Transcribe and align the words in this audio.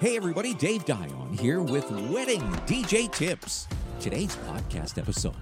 Hey 0.00 0.16
everybody, 0.16 0.54
Dave 0.54 0.86
Dion 0.86 1.36
here 1.38 1.60
with 1.60 1.90
Wedding 2.08 2.40
DJ 2.64 3.12
Tips. 3.12 3.68
Today's 4.00 4.34
podcast 4.34 4.96
episode 4.96 5.36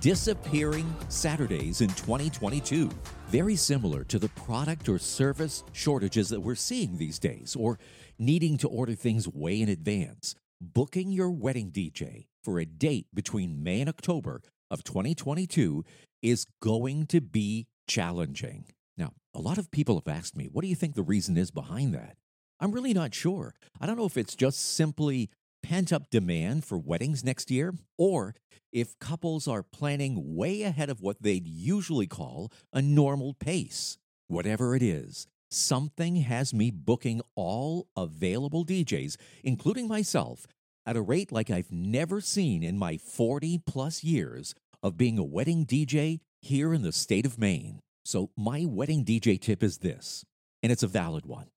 Disappearing 0.00 0.92
Saturdays 1.08 1.80
in 1.80 1.90
2022. 1.90 2.90
Very 3.28 3.54
similar 3.54 4.02
to 4.02 4.18
the 4.18 4.28
product 4.30 4.88
or 4.88 4.98
service 4.98 5.62
shortages 5.70 6.28
that 6.30 6.40
we're 6.40 6.56
seeing 6.56 6.98
these 6.98 7.20
days, 7.20 7.54
or 7.54 7.78
needing 8.18 8.56
to 8.56 8.66
order 8.66 8.94
things 8.94 9.28
way 9.28 9.60
in 9.60 9.68
advance. 9.68 10.34
Booking 10.60 11.12
your 11.12 11.30
wedding 11.30 11.70
DJ 11.70 12.26
for 12.42 12.58
a 12.58 12.66
date 12.66 13.06
between 13.14 13.62
May 13.62 13.80
and 13.80 13.88
October 13.88 14.42
of 14.72 14.82
2022 14.82 15.84
is 16.20 16.46
going 16.60 17.06
to 17.06 17.20
be 17.20 17.68
challenging. 17.86 18.64
Now, 18.96 19.12
a 19.32 19.40
lot 19.40 19.56
of 19.56 19.70
people 19.70 20.02
have 20.04 20.12
asked 20.12 20.36
me, 20.36 20.48
what 20.50 20.62
do 20.62 20.68
you 20.68 20.74
think 20.74 20.96
the 20.96 21.02
reason 21.04 21.36
is 21.36 21.52
behind 21.52 21.94
that? 21.94 22.16
I'm 22.60 22.72
really 22.72 22.92
not 22.92 23.14
sure. 23.14 23.54
I 23.80 23.86
don't 23.86 23.96
know 23.96 24.04
if 24.04 24.18
it's 24.18 24.36
just 24.36 24.74
simply 24.74 25.30
pent 25.62 25.92
up 25.92 26.10
demand 26.10 26.64
for 26.64 26.78
weddings 26.78 27.24
next 27.24 27.50
year, 27.50 27.74
or 27.96 28.34
if 28.72 28.98
couples 28.98 29.48
are 29.48 29.62
planning 29.62 30.36
way 30.36 30.62
ahead 30.62 30.90
of 30.90 31.00
what 31.00 31.22
they'd 31.22 31.46
usually 31.46 32.06
call 32.06 32.52
a 32.72 32.82
normal 32.82 33.34
pace. 33.34 33.98
Whatever 34.28 34.76
it 34.76 34.82
is, 34.82 35.26
something 35.50 36.16
has 36.16 36.54
me 36.54 36.70
booking 36.70 37.20
all 37.34 37.88
available 37.96 38.64
DJs, 38.64 39.16
including 39.42 39.88
myself, 39.88 40.46
at 40.86 40.96
a 40.96 41.02
rate 41.02 41.32
like 41.32 41.50
I've 41.50 41.72
never 41.72 42.20
seen 42.20 42.62
in 42.62 42.78
my 42.78 42.96
40 42.96 43.60
plus 43.66 44.04
years 44.04 44.54
of 44.82 44.96
being 44.96 45.18
a 45.18 45.24
wedding 45.24 45.66
DJ 45.66 46.20
here 46.40 46.72
in 46.72 46.82
the 46.82 46.92
state 46.92 47.26
of 47.26 47.38
Maine. 47.38 47.80
So, 48.04 48.30
my 48.36 48.64
wedding 48.66 49.04
DJ 49.04 49.38
tip 49.40 49.62
is 49.62 49.78
this, 49.78 50.24
and 50.62 50.72
it's 50.72 50.82
a 50.82 50.88
valid 50.88 51.26
one 51.26 51.48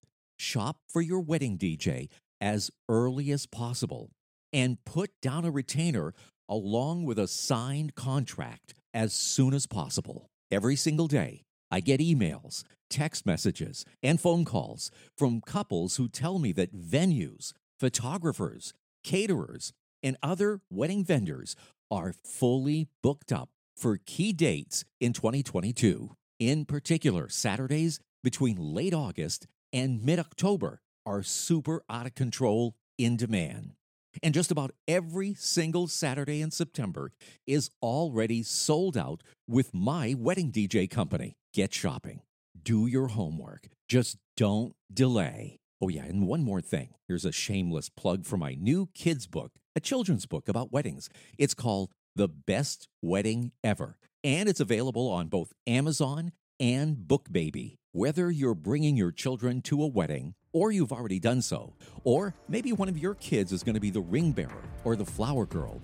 shop 0.43 0.77
for 0.88 1.02
your 1.02 1.22
wedding 1.22 1.58
DJ 1.58 2.09
as 2.39 2.69
early 2.89 3.31
as 3.31 3.45
possible 3.45 4.11
and 4.52 4.83
put 4.86 5.09
down 5.22 5.45
a 5.45 5.52
retainer 5.52 6.13
along 6.49 7.05
with 7.05 7.17
a 7.17 7.27
signed 7.27 7.95
contract 7.95 8.75
as 8.94 9.14
soon 9.14 9.53
as 9.53 9.66
possible. 9.66 10.27
Every 10.52 10.75
single 10.75 11.08
day, 11.08 11.44
I 11.71 11.80
get 11.80 11.99
emails, 11.99 12.64
text 12.89 13.25
messages, 13.25 13.86
and 14.03 14.21
phone 14.21 14.45
calls 14.45 14.91
from 15.17 15.41
couples 15.41 15.95
who 15.95 16.08
tell 16.08 16.38
me 16.38 16.52
that 16.52 16.75
venues, 16.75 17.53
photographers, 17.80 18.73
caterers, 19.03 19.73
and 20.03 20.17
other 20.21 20.59
wedding 20.69 21.03
vendors 21.03 21.55
are 21.89 22.14
fully 22.23 22.89
booked 23.02 23.31
up 23.31 23.49
for 23.75 23.97
key 24.05 24.33
dates 24.33 24.86
in 24.99 25.14
2022. 25.14 26.16
In 26.39 26.66
particular, 26.66 27.30
Saturdays 27.30 27.99
between 28.23 28.58
late 28.58 28.94
August 28.94 29.47
and 29.73 30.03
mid 30.03 30.19
October 30.19 30.79
are 31.05 31.23
super 31.23 31.83
out 31.89 32.05
of 32.05 32.16
control 32.16 32.75
in 32.97 33.17
demand. 33.17 33.73
And 34.21 34.33
just 34.33 34.52
about 34.52 34.71
every 34.88 35.33
single 35.33 35.88
Saturday 35.88 36.39
in 36.39 36.52
September 36.52 37.11
is 37.47 37.71
already 37.81 38.43
sold 38.43 38.95
out 38.95 39.23
with 39.47 39.73
my 39.73 40.13
wedding 40.15 40.52
DJ 40.52 40.88
company. 40.89 41.35
Get 41.53 41.73
shopping. 41.73 42.21
Do 42.61 42.85
your 42.85 43.07
homework. 43.07 43.67
Just 43.89 44.17
don't 44.38 44.75
delay. 44.93 45.57
Oh, 45.81 45.89
yeah, 45.89 46.03
and 46.03 46.27
one 46.27 46.43
more 46.43 46.61
thing. 46.61 46.89
Here's 47.08 47.25
a 47.25 47.31
shameless 47.31 47.89
plug 47.89 48.25
for 48.25 48.37
my 48.37 48.53
new 48.53 48.87
kids' 48.93 49.27
book, 49.27 49.52
a 49.75 49.80
children's 49.81 50.25
book 50.25 50.47
about 50.47 50.71
weddings. 50.71 51.09
It's 51.37 51.53
called 51.53 51.91
The 52.15 52.30
Best 52.30 52.87
Wedding 53.02 53.52
Ever, 53.63 53.97
and 54.23 54.47
it's 54.47 54.61
available 54.61 55.09
on 55.09 55.27
both 55.27 55.52
Amazon 55.67 56.31
and 56.64 57.09
Book 57.09 57.28
Baby. 57.30 57.78
Whether 57.92 58.31
you're 58.31 58.56
bringing 58.56 58.95
your 58.95 59.11
children 59.11 59.61
to 59.64 59.83
a 59.83 59.88
wedding, 59.88 60.33
or 60.53 60.72
you've 60.72 60.94
already 60.94 61.20
done 61.20 61.42
so, 61.42 61.73
or 62.05 62.33
maybe 62.47 62.72
one 62.72 62.88
of 62.88 62.97
your 62.97 63.16
kids 63.16 63.52
is 63.52 63.64
going 63.64 63.75
to 63.75 63.81
be 63.81 63.89
the 63.89 64.00
ring 64.00 64.31
bearer 64.31 64.64
or 64.86 64.95
the 64.95 65.04
flower 65.04 65.45
girl, 65.45 65.82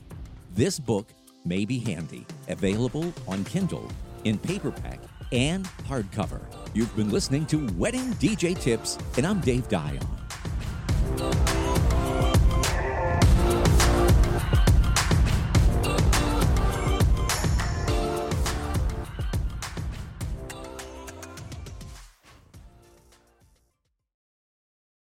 this 0.52 0.80
book 0.80 1.10
may 1.44 1.66
be 1.66 1.80
handy. 1.80 2.26
Available 2.48 3.14
on 3.28 3.44
Kindle, 3.44 3.92
in 4.24 4.38
paperback, 4.38 5.02
and 5.34 5.66
hardcover. 5.86 6.40
You've 6.74 6.96
been 6.96 7.10
listening 7.10 7.46
to 7.48 7.68
Wedding 7.74 8.14
DJ 8.14 8.58
Tips, 8.58 8.98
and 9.18 9.28
I'm 9.28 9.42
Dave 9.42 9.68
Dion. 9.68 10.19